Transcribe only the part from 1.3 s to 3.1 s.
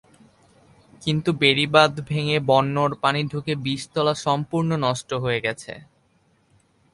বেড়িবাঁধ ভেঙে বন্যর